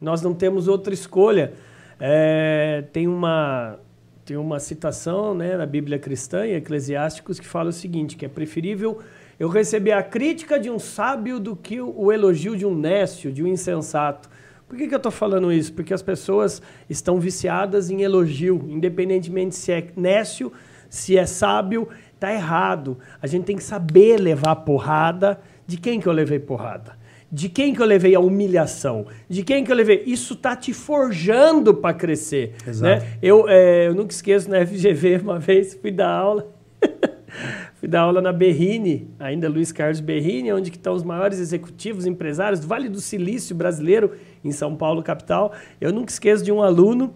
[0.00, 1.52] Nós não temos outra escolha.
[1.98, 3.78] É, tem uma
[4.24, 8.28] tem uma citação né, na Bíblia cristã, em Eclesiásticos, que fala o seguinte: que é
[8.28, 9.00] preferível
[9.38, 13.42] eu receber a crítica de um sábio do que o elogio de um nécio, de
[13.42, 14.28] um insensato.
[14.68, 15.72] Por que, que eu estou falando isso?
[15.72, 20.52] Porque as pessoas estão viciadas em elogio, independentemente se é nécio,
[20.88, 22.98] se é sábio, está errado.
[23.20, 25.40] A gente tem que saber levar porrada.
[25.66, 26.96] De quem que eu levei porrada?
[27.34, 29.06] De quem que eu levei a humilhação?
[29.28, 30.04] De quem que eu levei?
[30.06, 32.54] Isso tá te forjando para crescer.
[32.64, 33.04] Exato.
[33.04, 33.18] Né?
[33.20, 36.46] Eu, é, eu nunca esqueço na FGV, uma vez fui dar aula.
[37.74, 42.60] fui dar aula na Berrine, ainda Luiz Carlos Berrine, onde estão os maiores executivos, empresários
[42.60, 44.12] do Vale do Silício brasileiro,
[44.44, 45.52] em São Paulo, capital.
[45.80, 47.12] Eu nunca esqueço de um aluno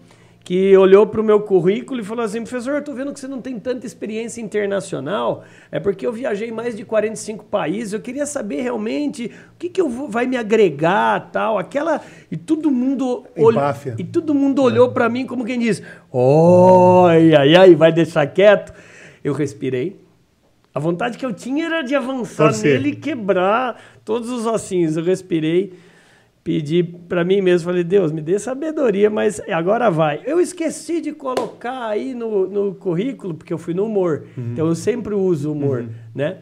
[0.49, 3.27] que olhou para o meu currículo e falou assim: professor, eu estou vendo que você
[3.27, 8.25] não tem tanta experiência internacional, é porque eu viajei mais de 45 países, eu queria
[8.25, 12.01] saber realmente o que, que eu vou, vai me agregar, tal, aquela.
[12.31, 13.55] E todo mundo, olh...
[13.95, 14.91] e todo mundo olhou é.
[14.91, 18.73] para mim como quem diz: oi, ai, ai, vai deixar quieto.
[19.23, 20.01] Eu respirei.
[20.73, 24.97] A vontade que eu tinha era de avançar nele e quebrar todos os ossinhos.
[24.97, 25.73] Eu respirei
[26.43, 30.21] pedi para mim mesmo, falei, Deus, me dê sabedoria, mas agora vai.
[30.25, 34.53] Eu esqueci de colocar aí no, no currículo, porque eu fui no humor, uhum.
[34.53, 35.89] então eu sempre uso humor, uhum.
[36.15, 36.37] né?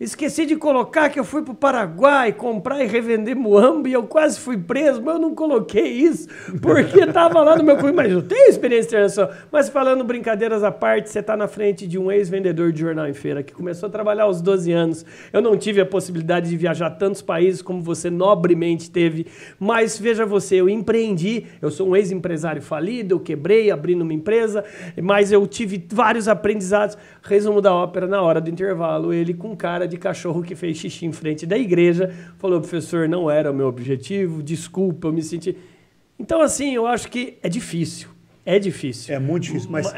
[0.00, 4.04] Esqueci de colocar que eu fui para o Paraguai comprar e revender muamba e eu
[4.04, 6.26] quase fui preso, mas eu não coloquei isso
[6.62, 7.96] porque estava lá no meu currículo.
[7.96, 9.34] Mas eu tenho experiência internacional.
[9.52, 13.12] Mas falando brincadeiras à parte, você está na frente de um ex-vendedor de jornal em
[13.12, 15.04] feira que começou a trabalhar aos 12 anos.
[15.34, 19.26] Eu não tive a possibilidade de viajar tantos países como você nobremente teve,
[19.58, 24.64] mas veja você, eu empreendi, eu sou um ex-empresário falido, eu quebrei abrindo uma empresa,
[25.02, 26.96] mas eu tive vários aprendizados.
[27.22, 31.04] Resumo da ópera, na hora do intervalo, ele com cara de cachorro que fez xixi
[31.04, 35.56] em frente da igreja, falou, professor, não era o meu objetivo, desculpa, eu me senti.
[36.18, 38.08] Então, assim, eu acho que é difícil.
[38.44, 39.14] É difícil.
[39.14, 39.92] É muito difícil, mas.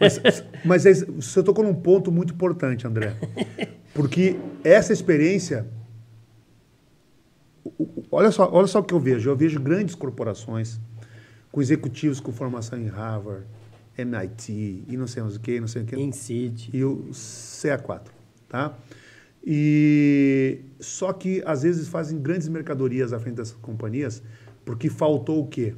[0.00, 3.14] mas, mas é, você tocou num ponto muito importante, André.
[3.94, 5.66] Porque essa experiência.
[8.10, 9.30] Olha só, olha só o que eu vejo.
[9.30, 10.80] Eu vejo grandes corporações
[11.52, 13.44] com executivos com formação em Harvard,
[13.96, 15.96] MIT e não sei mais o que, não sei o que.
[15.96, 16.70] INSEAD.
[16.72, 18.02] E o CA4,
[18.48, 18.76] tá?
[19.44, 24.22] E só que às vezes fazem grandes mercadorias à frente dessas companhias
[24.64, 25.74] porque faltou o quê?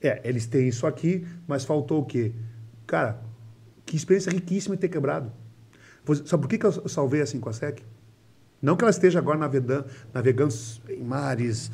[0.00, 2.32] É, eles têm isso aqui, mas faltou o quê?
[2.86, 3.20] Cara,
[3.84, 5.32] que experiência riquíssima ter quebrado.
[6.24, 7.82] Sabe por que, que eu salvei a 5 a SEC?
[8.60, 10.54] Não que ela esteja agora navegando, navegando
[10.88, 11.70] em mares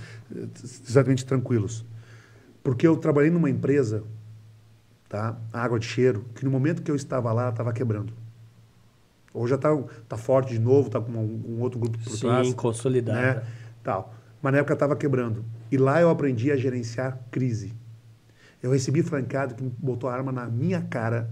[0.88, 1.84] exatamente tranquilos.
[2.62, 4.04] Porque eu trabalhei numa empresa,
[5.08, 5.38] tá?
[5.52, 8.12] água de cheiro, que no momento que eu estava lá, estava quebrando.
[9.34, 9.74] Ou já está
[10.08, 12.48] tá forte de novo, está com um, um, outro grupo por Sim, trás.
[12.48, 13.20] Sim, consolidada.
[13.20, 13.42] Né?
[13.82, 14.14] Tal.
[14.42, 15.44] Mas na época estava quebrando.
[15.70, 17.72] E lá eu aprendi a gerenciar crise.
[18.62, 21.30] Eu recebi francado que botou a arma na minha cara,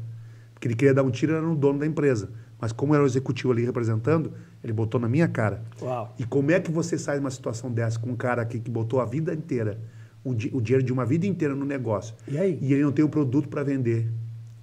[0.55, 2.31] porque ele queria dar um tiro, era no dono da empresa.
[2.61, 4.33] Mas como era o executivo ali representando,
[4.63, 5.63] ele botou na minha cara.
[5.81, 6.15] Uau.
[6.19, 8.71] E como é que você sai de uma situação dessa com um cara aqui que
[8.71, 9.81] botou a vida inteira,
[10.23, 12.59] o, di o dinheiro de uma vida inteira no negócio, e, aí?
[12.61, 14.11] e ele não tem o produto para vender,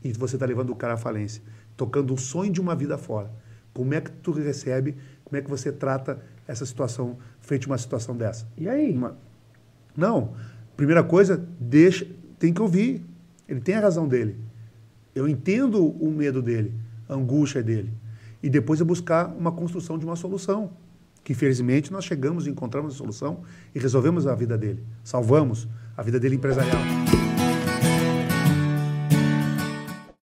[0.04, 1.42] e você está levando o cara à falência?
[1.78, 3.32] Tocando o sonho de uma vida fora.
[3.74, 7.78] Como é que tu recebe, como é que você trata essa situação, frente a uma
[7.78, 8.48] situação dessa?
[8.58, 8.92] E aí?
[8.92, 9.16] Uma...
[9.96, 10.34] Não,
[10.76, 12.08] primeira coisa, deixa,
[12.40, 13.06] tem que ouvir.
[13.48, 14.36] Ele tem a razão dele.
[15.14, 16.74] Eu entendo o medo dele,
[17.08, 17.94] a angústia dele.
[18.42, 20.72] E depois é buscar uma construção de uma solução.
[21.24, 23.42] Que felizmente nós chegamos, encontramos a solução
[23.76, 24.84] e resolvemos a vida dele.
[25.04, 26.80] Salvamos a vida dele empresarial.